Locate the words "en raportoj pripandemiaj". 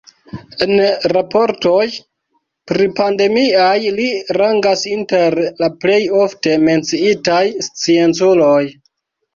0.65-3.77